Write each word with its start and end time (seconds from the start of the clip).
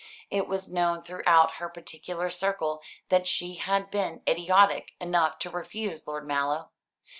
It 0.31 0.47
was 0.47 0.67
known 0.67 1.03
throughout 1.03 1.57
her 1.57 1.69
particular 1.69 2.31
circle 2.31 2.81
that 3.09 3.27
she 3.27 3.57
had 3.57 3.91
been 3.91 4.23
idiotic 4.27 4.93
enough 4.99 5.37
to 5.37 5.51
refuse 5.51 6.07
Lord 6.07 6.25
Mallow. 6.25 6.71